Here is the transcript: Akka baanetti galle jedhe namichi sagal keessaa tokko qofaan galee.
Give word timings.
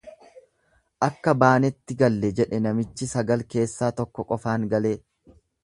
Akka 1.07 1.33
baanetti 1.43 1.97
galle 1.99 2.33
jedhe 2.41 2.61
namichi 2.69 3.11
sagal 3.13 3.47
keessaa 3.55 3.93
tokko 4.01 4.29
qofaan 4.35 4.69
galee. 4.77 4.99